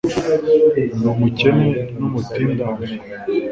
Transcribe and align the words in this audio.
ndi 0.95 1.07
umukene 1.13 1.69
n'umutindahare 1.97 2.87